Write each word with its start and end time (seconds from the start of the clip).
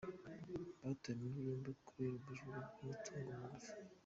Batawe 0.83 1.13
muri 1.31 1.37
yombi 1.49 1.71
kubera 1.85 2.13
ubujura 2.17 2.57
bw’amatungo 2.71 3.29
magufi 3.41 3.71